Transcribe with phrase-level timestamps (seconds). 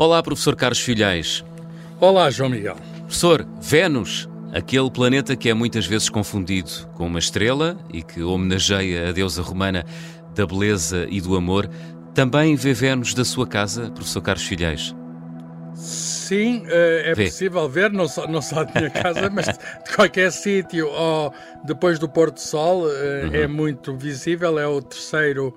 [0.00, 1.44] Olá, professor Carlos Filhais.
[1.98, 2.76] Olá, João Miguel.
[2.98, 9.08] Professor, Vênus, aquele planeta que é muitas vezes confundido com uma estrela e que homenageia
[9.08, 9.84] a deusa romana
[10.36, 11.68] da beleza e do amor,
[12.14, 14.94] também vê Vênus da sua casa, professor Carlos Filhais?
[15.74, 17.24] Sim, eh, é Vê.
[17.24, 20.88] possível ver, não só, não só da minha casa, mas de qualquer sítio.
[20.90, 21.34] Ou
[21.64, 23.34] depois do pôr do sol, eh, uhum.
[23.34, 25.52] é muito visível, é o terceiro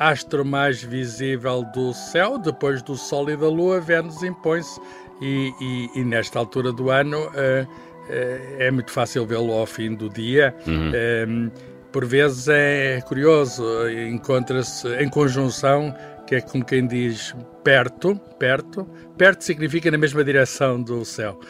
[0.00, 4.80] astro mais visível do céu, depois do Sol e da Lua, Vênus impõe-se
[5.20, 9.94] e, e, e, nesta altura do ano uh, uh, é muito fácil vê-lo ao fim
[9.94, 10.54] do dia.
[10.66, 10.92] Uhum.
[11.28, 11.50] Um,
[11.92, 15.94] por vezes é curioso, encontra-se em conjunção
[16.30, 17.34] que é como quem diz
[17.64, 21.40] perto, perto, perto significa na mesma direção do céu,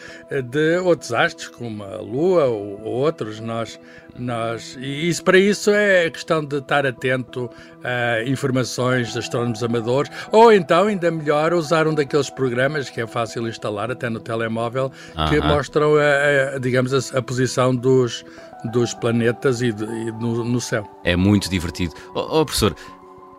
[0.43, 3.79] de outros astros, como a Lua ou, ou outros, nós,
[4.17, 7.47] nós, e isso para isso é questão de estar atento
[7.83, 13.05] a informações de astrónomos amadores, ou então, ainda melhor, usar um daqueles programas que é
[13.05, 15.29] fácil instalar até no telemóvel, uh -huh.
[15.29, 18.25] que mostram, a, a digamos, a, a, posição dos,
[18.71, 20.89] dos planetas e, de, e no, no, céu.
[21.03, 21.93] É muito divertido.
[22.15, 22.75] Oh, oh professor,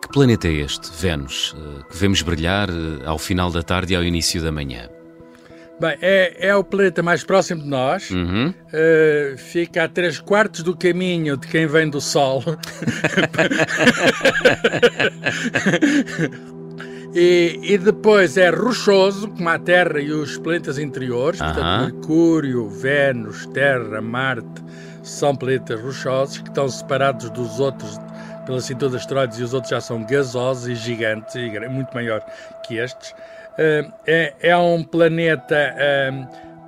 [0.03, 2.73] que planeta é este, Vênus, eh, que vemos brilhar eh,
[3.05, 4.89] ao final da tarde e ao início da manhã?
[5.79, 8.49] Bem, é, é o planeta mais próximo de nós, uhum.
[8.49, 8.53] uh,
[9.37, 12.43] fica a três quartos do caminho de quem vem do Sol.
[17.15, 23.47] e, e, depois é rochoso, como a Terra e os planetas interiores, portanto, Mercúrio, Vênus,
[23.47, 24.61] Terra, Marte,
[25.01, 27.97] são planetas rochosos que estão separados dos outros
[28.45, 32.21] pela cintura de asteroides e os outros já são gasosos e gigantes, e muito maior
[32.65, 33.15] que estes.
[33.57, 36.11] Eh, é, é um planeta eh,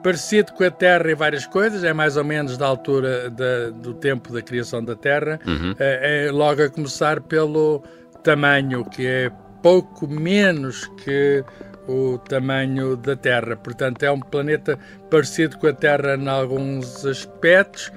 [0.04, 3.94] parecido com a Terra em várias coisas, é mais ou menos da altura da, do
[3.94, 5.76] tempo da criação da Terra, uhum.
[5.80, 7.84] é, é logo a começar pelo
[8.24, 9.32] tamanho, que é
[9.64, 11.44] pouco menos que
[11.88, 13.56] o tamanho da Terra.
[13.56, 14.78] Portanto, é um planeta
[15.10, 17.92] parecido com a Terra em alguns aspectos,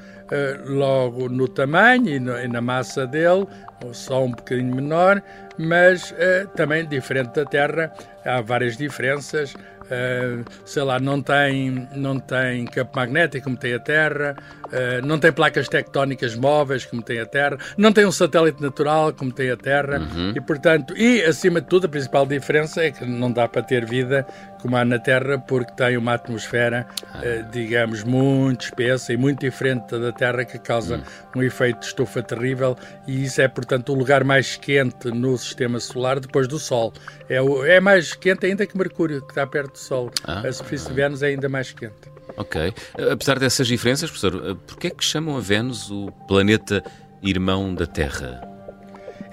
[0.67, 3.47] logo no tamanho e, no, e na massa dele,
[3.93, 5.23] só um bocadinho menor,
[5.57, 7.93] mas uh, também diferente da Terra.
[8.25, 9.55] Há várias diferenças.
[9.89, 15.19] Uh, sei lá, não tem, não tem campo magnético como tem a Terra, uh, não
[15.19, 19.51] tem placas tectónicas móveis como tem a Terra, não tem um satélite natural como tem
[19.51, 20.33] a Terra uhum.
[20.37, 23.87] e, portanto, e acima de tudo, a principal diferença é que não dá para ter
[23.87, 24.27] vida
[24.61, 29.99] como há na Terra porque tem uma atmosfera, uh, digamos, muito espessa e muito diferente
[29.99, 31.03] da Terra que causa uhum.
[31.41, 35.81] um efeito de estufa terrível e isso é, portanto, o lugar mais quente no sistema
[35.81, 36.93] solar depois do Sol.
[37.29, 40.11] É, o, é mais quente ainda que Mercúrio, que está perto do Sol.
[40.25, 41.95] Ah, a superfície de Vênus é ainda mais quente.
[42.37, 42.75] Ok.
[43.13, 46.83] Apesar dessas diferenças, professor, porquê é que chamam a Vênus o planeta
[47.23, 48.58] irmão da Terra?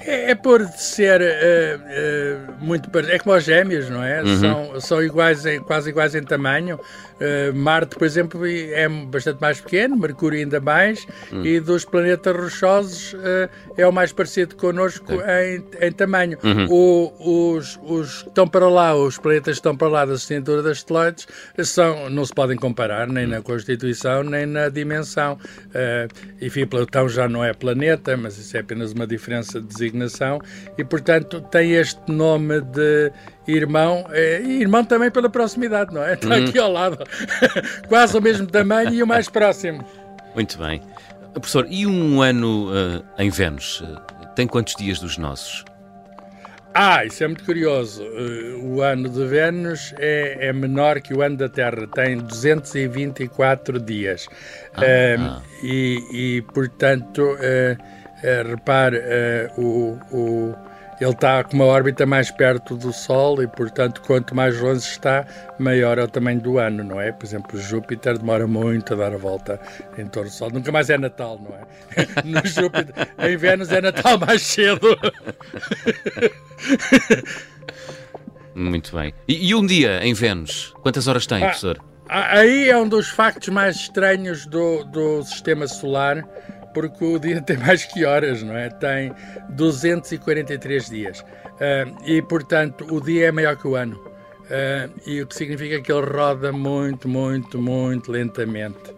[0.06, 4.22] É, é por ser uh, uh, muito é como os gêmeos, não é?
[4.22, 4.40] Uhum.
[4.40, 6.80] São, são iguais, em, quase iguais em tamanho.
[7.16, 11.46] Uh, Marte, por exemplo, é bastante mais pequeno, Mercúrio ainda mais, uhum.
[11.46, 13.16] e dos planetas rochosos
[13.78, 16.38] é o mais parecido connosco em, em, tamanho.
[16.44, 16.68] Uhum.
[16.70, 20.62] O, os, os que estão para lá, os planetas que estão para lá da cintura
[20.62, 21.28] das asteroides,
[21.64, 25.38] são, não se podem comparar nem na constituição nem na dimensão.
[26.42, 30.40] enfim, Plutão já não é planeta, mas isso é apenas uma diferença de designação designação
[30.78, 33.12] e, portanto, tem este nome de
[33.48, 36.14] irmão, é, e irmão também pela proximidade, não é?
[36.14, 37.00] Está aqui ao lado,
[37.88, 39.84] quase o mesmo tamanho e o mais próximo.
[40.34, 40.82] Muito bem.
[41.34, 43.82] Professor, e um ano uh, em Vênus?
[43.82, 44.00] Uh,
[44.36, 45.66] tem quantos dias dos nossos?
[46.74, 48.04] Ah, isso é muito curioso.
[48.04, 53.80] Uh, o ano de Vênus é, é, menor que o ano da Terra, tem 224
[53.80, 54.28] dias.
[54.74, 54.82] Ah,
[55.18, 55.42] ah.
[55.64, 57.95] E, e, portanto, uh, Uh,
[58.44, 60.56] repare, uh, o, o,
[61.00, 65.28] ele está com uma órbita mais perto do Sol e, portanto, quanto mais longe está,
[65.60, 67.12] maior é o tamanho do ano, não é?
[67.12, 69.60] Por exemplo, Júpiter demora muito a dar a volta
[69.98, 70.50] em torno do Sol.
[70.52, 71.66] Nunca mais é Natal, não é?
[72.24, 74.98] No Júpiter, em Vênus é Natal mais cedo.
[78.56, 79.14] Muito bem.
[79.28, 81.78] E, e, um dia em Vênus, quantas horas tem, ah, professor?
[82.08, 86.26] Aí é um dos factos mais estranhos do, do sistema solar
[86.76, 88.70] porque o dia tem mais que horas, não é?
[88.70, 89.12] Tem
[89.50, 91.22] 243 dias.
[91.22, 93.96] Uh, e, portanto, o dia é maior que o ano.
[93.96, 98.94] Uh, e o que significa que ele roda muito, muito, muito lentamente.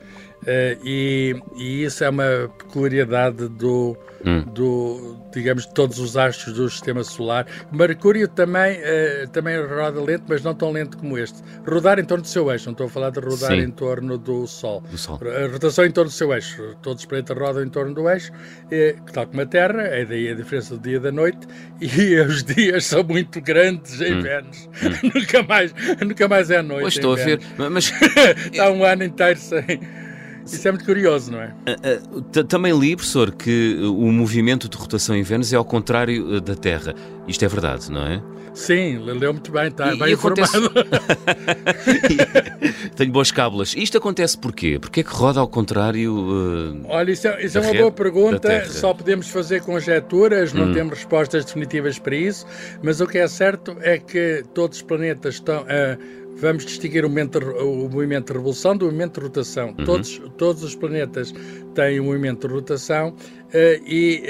[0.83, 4.41] E, e isso é uma peculiaridade do, hum.
[4.53, 7.45] do, digamos, de todos os astros do sistema solar.
[7.71, 11.41] Mercúrio também, uh, também roda lento, mas não tão lento como este.
[11.67, 13.59] Rodar em torno do seu eixo, não estou a falar de rodar Sim.
[13.59, 14.81] em torno do Sol.
[14.89, 15.19] do Sol.
[15.25, 16.75] A rotação em torno do seu eixo.
[16.81, 18.31] Todos os planetas rodam em torno do eixo,
[18.71, 21.45] e, tal como a Terra, é daí a diferença do dia e da noite,
[21.81, 24.21] e os dias são muito grandes em hum.
[24.21, 24.69] Vênus.
[24.81, 25.09] Hum.
[25.13, 25.73] nunca, mais,
[26.05, 26.81] nunca mais é noite.
[26.81, 27.91] Pois estou a ver, mas...
[28.51, 30.06] Está um ano inteiro sem
[30.53, 31.53] isso é muito curioso, não é?
[31.67, 36.41] Uh, uh, também li, professor, que o movimento de rotação em Vênus é ao contrário
[36.41, 36.93] da Terra.
[37.27, 38.21] Isto é verdade, não é?
[38.57, 40.71] Sim, leu muito bem, está bem informado.
[42.97, 43.75] Tenho boas cábulas.
[43.77, 44.79] Isto acontece porquê?
[44.79, 46.11] Porquê é que roda ao contrário?
[46.11, 48.65] Uh, Olha, isso é, isso é uma boa pergunta.
[48.65, 50.73] Só podemos fazer conjecturas, não hum.
[50.73, 52.47] temos respostas definitivas para isso,
[52.81, 55.61] mas o que é certo é que todos os planetas estão.
[55.61, 59.75] Uh, vamos distinguir o movimento, o movimento de revolução do movimento de rotação.
[59.77, 59.85] Uhum.
[59.85, 61.33] Todos, todos os planetas
[61.73, 63.15] têm um movimento de rotação
[63.53, 64.23] e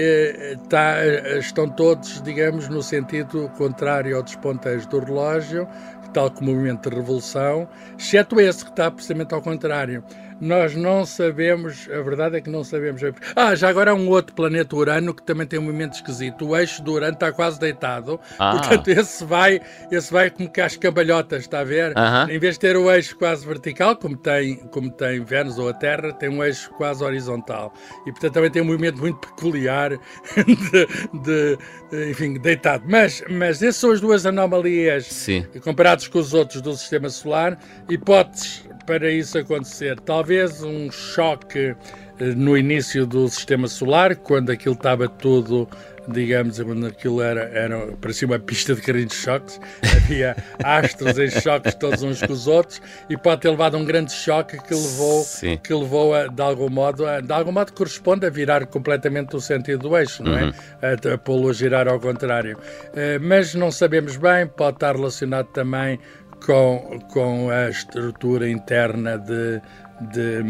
[0.55, 0.95] uh, tá,
[1.37, 5.67] estão todos, digamos, no sentido contrário ao dos ponteiros do relógio,
[6.13, 7.67] tal como o movimento de revolução,
[7.97, 10.03] exceto esse que está precisamente ao contrário
[10.39, 13.01] nós não sabemos, a verdade é que não sabemos.
[13.35, 16.47] Ah, já agora há um outro planeta Urano que também tem um movimento esquisito.
[16.47, 18.51] O eixo do Urano está quase deitado, ah.
[18.51, 19.59] portanto esse vai,
[19.91, 21.91] esse vai como que às cambalhotas, está a ver?
[21.91, 22.29] Uh -huh.
[22.29, 25.73] Em vez de ter o eixo quase vertical, como tem, como tem Vênus ou a
[25.73, 27.73] Terra, tem um eixo quase horizontal.
[28.05, 31.57] E portanto também tem um movimento muito peculiar de,
[31.93, 32.83] de enfim, deitado.
[32.87, 35.45] Mas, mas essas são as duas anomalias Sim.
[35.63, 37.57] comparados com os outros do Sistema Solar.
[37.89, 39.99] Hipóteses para isso acontecer.
[39.99, 41.75] Talvez um choque
[42.19, 45.67] eh, no início do sistema solar, quando aquilo estava tudo,
[46.07, 51.29] digamos, quando aquilo era, era parecia uma pista de carrinhos de choques, havia astros em
[51.29, 55.25] choques todos uns com os outros, e pode ter levado um grande choque que levou,
[55.61, 59.41] que levou a, de algum modo, a, de algum modo corresponde a virar completamente o
[59.41, 60.45] sentido do eixo, não é?
[60.45, 60.53] Uhum.
[60.81, 62.57] A, a pô-lo a girar ao contrário.
[62.57, 65.99] Uh, mas não sabemos bem, pode estar relacionado também
[66.45, 69.61] com, com a estrutura interna de,
[70.01, 70.43] de,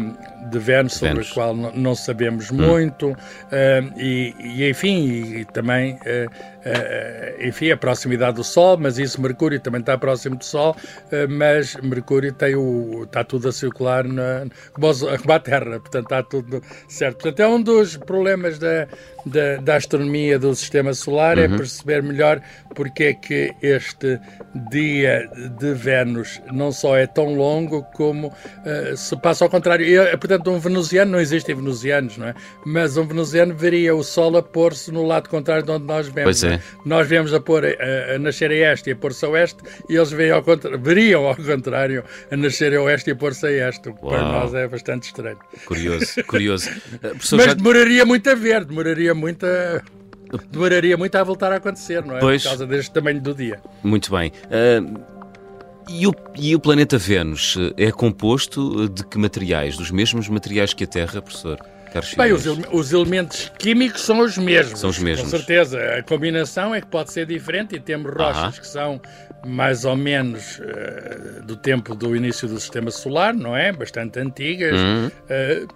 [0.50, 2.56] de Vênus, sobre a qual não sabemos hum.
[2.56, 3.16] muito, uh,
[3.96, 5.06] e, e, enfim,
[5.38, 5.98] e, também, uh,
[6.28, 10.76] uh, enfim, a proximidade do Sol, mas isso, Mercúrio também está próximo do Sol,
[11.28, 16.62] mas Mercúrio tem o, está tudo a circular na, como a Terra, portanto está tudo
[16.88, 17.22] certo.
[17.22, 18.86] Portanto, é um dos problemas da,
[19.24, 21.54] da, da astronomia do Sistema Solar, é uhum.
[21.54, 22.40] é perceber melhor
[22.74, 24.20] porque é que este
[24.70, 25.28] dia
[25.58, 28.32] de Vênus não só é tão longo como
[28.96, 29.86] se passa ao contrário.
[29.86, 32.34] E, portanto, um venusiano, não existem venusianos, não é?
[32.64, 36.42] Mas um venusiano veria o Sol a pôr-se no lado contrário de onde nós vemos.
[36.44, 36.60] É.
[36.84, 39.58] Nós vemos a, pôr, a, a nascer a este e a pôr-se a oeste,
[39.88, 43.88] e eles ao veriam ao contrário a nascer a oeste e a pôr-se a este.
[43.88, 45.38] O que para nós é bastante estranho.
[45.66, 46.70] Curioso, curioso.
[47.02, 47.54] Eh, Mas já...
[47.54, 49.82] demoraria muito a ver, demoraria muito a
[50.50, 52.20] demoraria muito a voltar a acontecer, não é?
[52.20, 53.60] Pois, Por causa deste tamanho do dia.
[53.82, 54.30] Muito bem.
[54.44, 55.17] Uh,
[55.88, 59.76] e o, e o planeta Vênus eh, é composto eh, de que materiais?
[59.76, 61.58] Dos mesmos materiais que a Terra, professor?
[62.18, 64.80] Bem, os, os, elementos químicos são os mesmos.
[64.80, 65.30] São os mesmos.
[65.30, 65.78] Com certeza.
[65.98, 68.60] A combinação é que pode ser diferente e temos rochas uh -huh.
[68.60, 69.00] que são
[69.46, 73.72] mais ou menos uh, do tempo do início do sistema solar, não é?
[73.72, 74.74] Bastante antigas.
[74.74, 75.68] Uh -huh.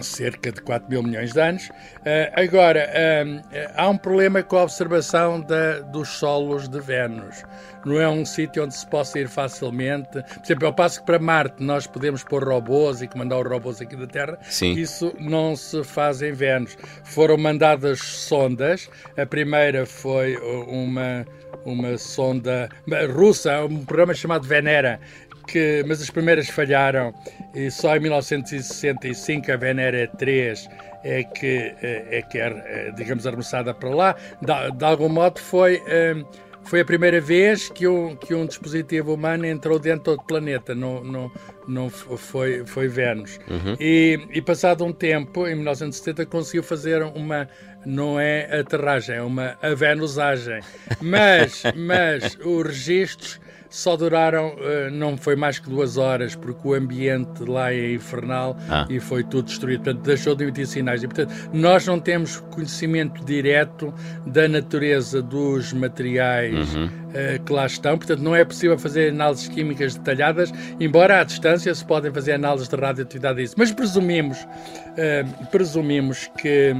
[0.00, 1.68] Cerca de 4 mil milhões de anos.
[1.68, 7.42] Uh, agora, uh, há um problema com a observação da, dos solos de Vênus.
[7.84, 10.10] Não é um sítio onde se possa ir facilmente.
[10.10, 13.80] Por exemplo, ao passo que para Marte nós podemos pôr robôs e comandar os robôs
[13.80, 14.72] aqui da Terra, Sim.
[14.72, 16.76] isso não se faz em Vênus.
[17.04, 18.88] Foram mandadas sondas.
[19.16, 20.36] A primeira foi
[20.66, 21.24] uma
[21.64, 22.68] uma sonda
[23.14, 25.00] russa, um programa chamado Venera,
[25.44, 27.14] que, mas as primeiras falharam
[27.54, 30.68] e só em 1965 a Venera 3
[31.04, 34.16] é que é, que é, é digamos, arremessada para lá.
[34.40, 36.24] De, de algum modo foi, hum,
[36.64, 41.04] foi a primeira vez que um, que um dispositivo humano entrou dentro do planeta, não,
[41.04, 41.30] não,
[41.66, 43.38] não foi, foi Vênus.
[43.48, 43.76] Uhum.
[43.80, 47.48] E, e passado um tempo, em 1970, conseguiu fazer uma,
[47.84, 50.60] não é aterragem, é uma avenusagem.
[51.00, 53.40] Mas, mas os registros
[53.74, 58.56] só duraram, eh, não foi mais que duas horas, porque o ambiente lá é infernal
[58.70, 58.86] ah.
[58.88, 59.82] e foi tudo destruído.
[59.82, 61.02] Portanto, deixou de emitir sinais.
[61.02, 63.92] E, portanto, nós não temos conhecimento direto
[64.24, 67.03] da natureza dos materiais uhum.
[67.14, 67.96] Uh, que lá estão.
[67.96, 72.68] Portanto, não é possível fazer análises químicas detalhadas, embora à distância se podem fazer análises
[72.68, 73.50] de radioatividade.
[73.56, 76.74] Mas presumimos, uh, presumimos que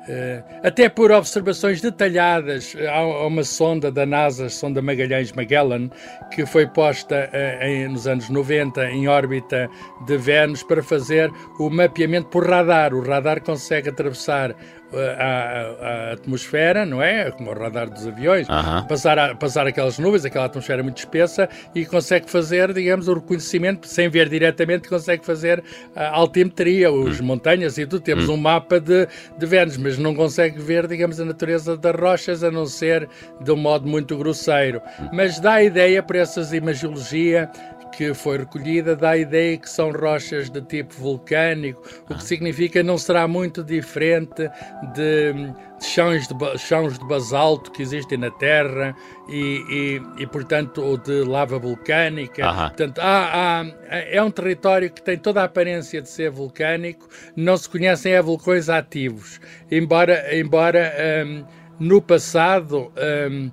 [0.00, 5.90] Uh, até por observações detalhadas, há uma sonda da NASA, sonda Magalhães Magellan,
[6.32, 9.68] que foi posta em, nos anos 90 em órbita
[10.06, 12.94] de Vênus para fazer o mapeamento por radar.
[12.94, 14.56] O radar consegue atravessar
[14.92, 17.30] a, a, atmosfera, não é?
[17.30, 18.46] Como o radar dos aviões,
[18.88, 23.86] passar, a, passar aquelas nuvens, aquela atmosfera muito espessa e consegue fazer, digamos, o reconhecimento,
[23.86, 25.62] sem ver diretamente, consegue fazer
[25.94, 27.24] a altimetria, os hum.
[27.24, 28.02] montanhas e tudo.
[28.02, 28.34] Temos hum.
[28.34, 29.06] um mapa de,
[29.38, 33.08] de Vênus, mas não consegue ver, digamos, a natureza das rochas, a não ser
[33.40, 34.80] de um modo muito grosseiro.
[35.00, 35.08] Hum.
[35.12, 37.50] Mas dá a ideia para essas imagiologia
[37.92, 42.82] que foi recolhida dá a ideia que são rochas de tipo vulcânico, o que significa
[42.82, 44.48] não será muito diferente
[44.94, 45.32] de,
[45.78, 48.94] de chãos, de, chãos de basalto que existem na Terra
[49.28, 52.42] e, e, e portanto, ou de lava vulcânica.
[52.68, 57.56] Portanto, há, há, é um território que tem toda a aparência de ser vulcânico, não
[57.56, 60.92] se conhecem é vulcões ativos, embora, embora
[61.26, 61.44] um,
[61.78, 62.92] no passado.
[63.30, 63.50] Um,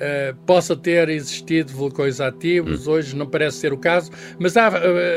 [0.00, 2.92] Uh, possa ter existido vulcões ativos, hum.
[2.92, 4.72] hoje não parece ser o caso, mas há, uh,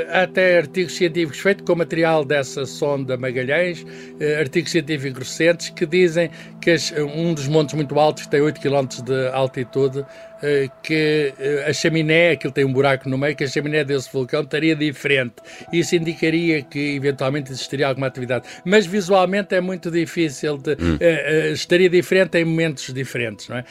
[0.10, 5.86] há até artigos científicos feitos com material dessa sonda Magalhães, uh, artigos científicos recentes, que
[5.86, 10.06] dizem que as, um dos montes muito altos, tem 8 km de altitude, eh,
[10.82, 14.42] que eh, a chaminé, aquilo tem um buraco no meio, que a chaminé desse vulcão
[14.42, 15.36] estaria diferente.
[15.72, 18.46] Isso indicaria que eventualmente existiria alguma atividade.
[18.66, 20.96] Mas visualmente é muito difícil, de, hum.
[20.96, 23.48] uh, estaria diferente em momentos diferentes.
[23.48, 23.64] Não é?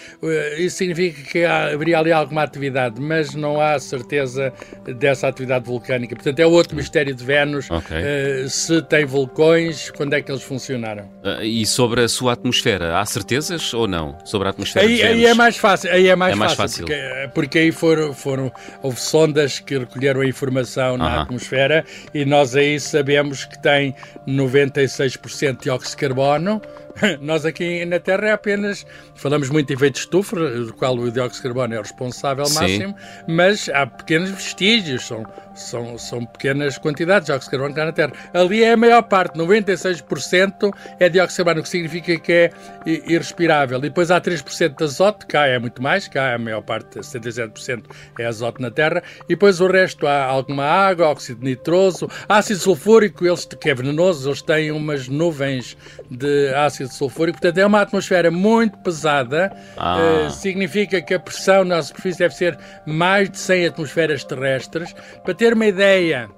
[0.59, 4.53] isso significa que há, haveria ali alguma atividade, mas não há certeza
[4.99, 6.15] dessa atividade vulcânica.
[6.15, 7.71] Portanto, é outro mistério de Vênus.
[7.71, 8.49] Okay.
[8.49, 11.11] se tem vulcões, quando é que eles funcionaram.
[11.43, 14.17] e sobre a sua atmosfera, há certezas ou não?
[14.25, 15.17] Sobre a atmosfera aí, de Vênus?
[15.17, 15.93] Aí é mais fácil.
[15.93, 16.87] Aí é mais, é mais fácil fácil.
[16.87, 18.53] Porque, porque aí foram, foram,
[18.83, 21.23] houve sondas que recolheram a informação na uh -huh.
[21.23, 23.95] atmosfera e nós aí sabemos que tem
[24.27, 26.63] 96% de dióxido de carbono.
[27.21, 31.11] Nós aqui na Terra é apenas falamos muito de efeito de estufa, do qual o
[31.11, 32.61] dióxido de carbono é o responsável Sim.
[32.61, 32.97] máximo,
[33.27, 37.85] mas há pequenos vestígios, são, são, são pequenas quantidades de dióxido de carbono que há
[37.85, 38.13] na Terra.
[38.33, 42.51] Ali é a maior parte, 96% é dióxido de carbono, o que significa que é
[42.87, 43.79] irrespirável.
[43.79, 46.99] E depois há 3% de azoto, cá é muito mais, cá é a maior parte,
[46.99, 47.85] 77%
[48.19, 53.27] é azoto na Terra, e depois o resto há alguma água, óxido nitroso, ácido sulfúrico,
[53.27, 55.77] eles, que é venenoso, eles têm umas nuvens
[56.17, 60.27] de ácido sulfúrico, portanto é uma atmosfera muito pesada, ah.
[60.27, 64.95] uh, significa que a pressão na superfície deve ser mais de 100 atmosferas terrestres.
[65.25, 66.29] Para ter uma ideia,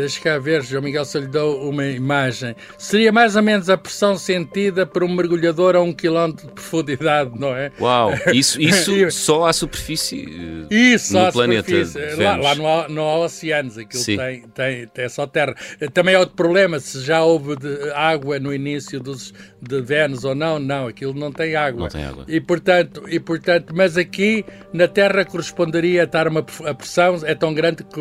[0.00, 2.54] Deixa cá ver, João Miguel se lhe deu uma imagem.
[2.76, 7.30] Seria mais ou menos a pressão sentida por um mergulhador a um quilómetro de profundidade,
[7.38, 7.72] não é?
[7.80, 11.72] Uau, isso, isso só à superfície isso, no planeta
[12.18, 15.54] Lá, lá não, há, não há oceanos, aquilo tem, tem, tem só terra.
[15.94, 17.56] Também é outro problema, se já houve
[17.94, 21.82] água no início dos, de Vênus ou não, não, aquilo não tem água.
[21.82, 22.24] Não tem água.
[22.28, 27.34] E portanto, e, portanto mas aqui na Terra corresponderia a estar uma a pressão é
[27.34, 28.00] tão grande que,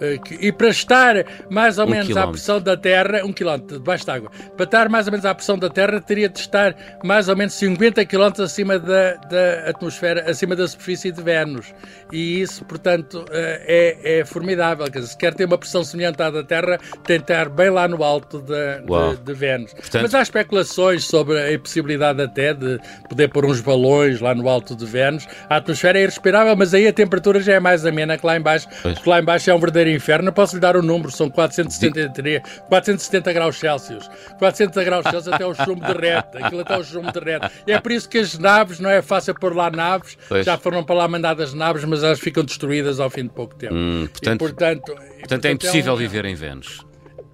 [0.00, 1.16] eh, que e para estar
[1.48, 2.30] mais ou um menos quilómetro.
[2.30, 5.34] à pressão da Terra, um quilómetro debaixo de água, para estar mais ou menos à
[5.34, 10.30] pressão da Terra, teria de estar mais ou menos 50 quilómetros acima da, da atmosfera,
[10.30, 11.74] acima da superfície de Vênus.
[12.12, 14.84] E isso, portanto, eh, é, é formidável.
[14.86, 17.70] Quer dizer, se quer ter uma pressão semelhante à da Terra, tem de estar bem
[17.70, 19.72] lá no alto de, de, de Vênus.
[19.72, 20.02] Portanto...
[20.02, 24.74] Mas há especulações sobre a possibilidade até de poder pôr uns balões lá no alto
[24.74, 25.26] de Vênus.
[25.48, 28.66] A atmosfera é irrespirável, mas aí a temperatura já é mais amena que lá embaixo,
[28.82, 28.94] pois.
[28.94, 30.32] porque lá embaixo é um verdadeiro inferno.
[30.32, 34.08] posso lhe dar o um número, são 473, 470 graus Celsius.
[34.38, 36.38] 470 graus Celsius até o chumbo derrete.
[36.42, 37.50] Aquilo até o chumbo derrete.
[37.66, 40.44] E é por isso que as naves, não é fácil pôr lá naves, pois.
[40.44, 43.74] já foram para lá mandadas naves, mas elas ficam destruídas ao fim de pouco tempo.
[43.74, 45.98] Hum, portanto, e, portanto, portanto, portanto, é impossível é um...
[45.98, 46.89] viver em Vênus.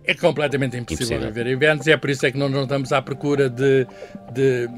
[0.07, 2.63] É completamente impossível, impossível, viver em Vênus e é por isso é que nós não
[2.63, 3.87] estamos à procura de,
[4.33, 4.69] de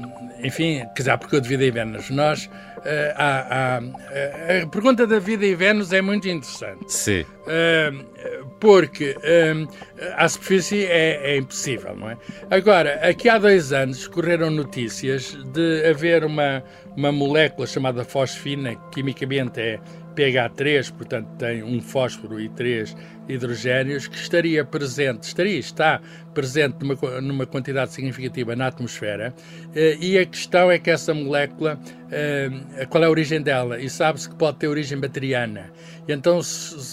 [0.43, 2.09] enfim, quer dizer, à procura de vida em Vênus.
[2.09, 2.81] Nós, uh,
[3.15, 6.91] há, há, a pergunta da vida em Vênus é muito interessante.
[6.91, 7.21] Sim.
[7.21, 9.15] Uh, porque
[9.55, 9.67] um,
[10.15, 12.17] à superfície é, é, impossível, não é?
[12.49, 16.63] Agora, aqui há dois anos correram notícias de haver uma,
[16.95, 19.79] uma molécula chamada fosfina, que quimicamente é
[20.19, 22.95] pH3, portanto tem um fósforo e três
[23.29, 26.01] hidrogénios, que estaria presente, estaria, está
[26.33, 29.33] presente numa, numa quantidade significativa na atmosfera,
[29.73, 31.79] eh, e a questão é que essa molécula,
[32.11, 32.49] eh,
[32.89, 33.79] qual é a origem dela?
[33.79, 35.71] E sabe-se que pode ter origem bacteriana.
[36.07, 36.41] E então,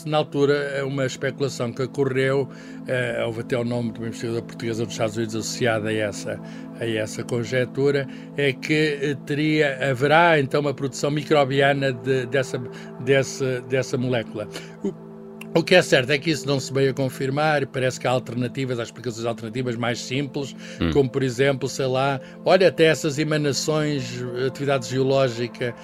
[0.04, 2.48] na altura, uma especulação que ocorreu,
[2.86, 6.40] eh, houve até o nome de uma investigadora portuguesa dos Estados Unidos associada a essa,
[6.80, 12.58] a essa conjetura, é que teria, haverá então uma produção microbiana de, dessa,
[13.00, 14.48] dessa, dessa molécula.
[15.56, 18.10] O que é certo é que isso não se veio a confirmar parece que há
[18.10, 20.90] alternativas, há explicações alternativas mais simples, hum.
[20.92, 25.74] como por exemplo, sei lá, olha até essas emanações, atividade geológica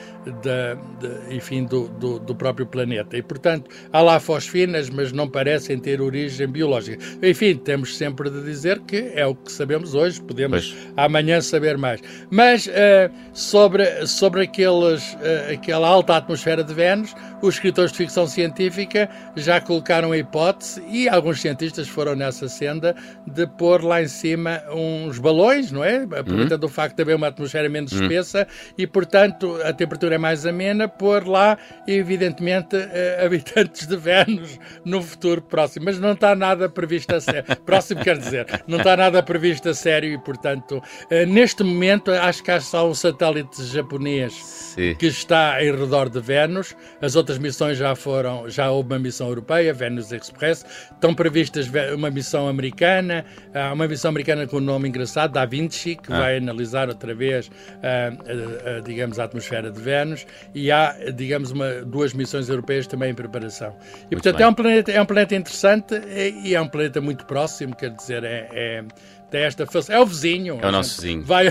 [0.43, 3.17] da, de, enfim, do, do, do, próprio planeta.
[3.17, 7.03] E portanto, há lá fosfinas, mas não parecem ter origem biológica.
[7.23, 10.89] Enfim, temos sempre de dizer que é o que sabemos hoje, podemos pois.
[10.99, 12.01] amanhã saber mais.
[12.31, 18.27] Mas uh, sobre, sobre aqueles, uh, aquela alta atmosfera de Vênus, os escritores de ficção
[18.27, 22.95] científica já colocaram a hipótese, e alguns cientistas foram nessa senda,
[23.27, 26.03] de pôr lá em cima uns balões, não é?
[26.03, 26.69] Aproveitando uhum.
[26.69, 28.03] o facto de haver uma atmosfera menos uhum.
[28.03, 34.59] espessa e, portanto, a temperatura é mais amena, pôr lá, evidentemente, uh, habitantes de Vênus
[34.85, 35.87] no futuro próximo.
[35.87, 37.45] Mas não está nada previsto a sério.
[37.65, 42.43] próximo quer dizer, não está nada previsto a sério e, portanto, uh, neste momento, acho
[42.43, 44.95] que há só um satélite japonês Sim.
[44.95, 46.75] que está em redor de Vênus.
[47.01, 50.65] As outras missões já foram, já houve uma missão europeia Europeia, Venus Express.
[50.93, 55.97] Estão previstas uma missão americana, há uma missão americana com um nome engraçado, Da Vinci,
[55.97, 56.19] que ah.
[56.19, 57.51] vai analisar outra vez,
[57.83, 60.27] a, a, a, digamos, a atmosfera de Vênus.
[60.55, 63.77] E há, digamos, uma, duas missões europeias também em preparação.
[64.11, 65.95] E, muito portanto, é um, planeta, é um planeta interessante
[66.45, 68.85] e é um planeta muito próximo, quer dizer, é, é
[69.39, 70.59] esta É o vizinho.
[70.61, 71.23] É o nosso vizinho.
[71.33, 71.51] Vai,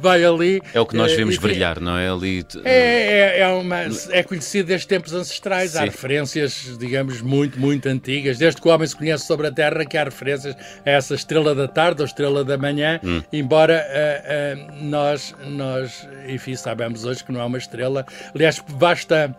[0.00, 0.60] vai ali.
[0.72, 2.08] É o que nós eh, vemos brilhar, não é?
[2.08, 2.44] Ali...
[2.64, 3.76] É, é, é, uma,
[4.10, 5.72] é conhecido desde tempos ancestrais.
[5.72, 5.78] Sim.
[5.78, 8.38] Há referências, digamos, muito, muito antigas.
[8.38, 11.54] Desde que o homem se conhece sobre a Terra, que há referências a essa estrela
[11.54, 13.22] da tarde ou estrela da manhã, hum.
[13.32, 18.04] embora uh, uh, nós, nós, enfim, sabemos hoje que não é uma estrela.
[18.34, 19.34] Aliás, basta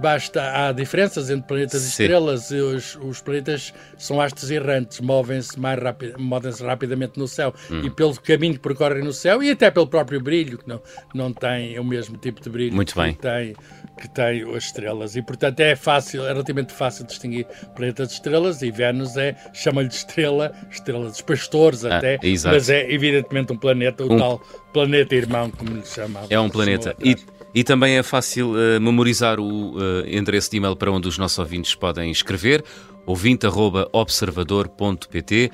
[0.00, 2.50] basta, há diferenças entre planetas e estrelas.
[2.50, 5.78] E os, os planetas são astros errantes, movem-se mais
[6.18, 7.82] movem-se rapidamente no céu hum.
[7.84, 10.80] e pelo caminho que percorrem no céu e até pelo próprio brilho, que não,
[11.14, 13.14] não tem o mesmo tipo de brilho Muito bem.
[13.14, 13.54] que tem
[14.00, 18.62] que tem as estrelas e portanto é fácil, é relativamente fácil distinguir planetas de estrelas
[18.62, 23.56] e Vênus é, chama-lhe de estrela, estrela dos pastores ah, até, mas é evidentemente um
[23.56, 24.16] planeta, o um...
[24.16, 26.26] tal planeta irmão como lhe chamava.
[26.30, 26.96] É um planeta.
[27.04, 27.14] E
[27.54, 31.38] e também é fácil uh, memorizar o uh, endereço de e-mail para onde os nossos
[31.38, 32.64] ouvintes podem escrever,
[33.04, 35.50] ouvinte.observador.pt.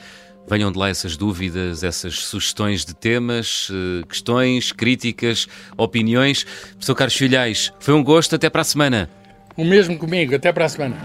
[0.48, 6.44] Venham de lá essas dúvidas, essas sugestões de temas, uh, questões, críticas, opiniões.
[6.44, 9.10] Professor Carlos Filhais, foi um gosto, até para a semana.
[9.56, 10.96] O mesmo comigo, até para a semana.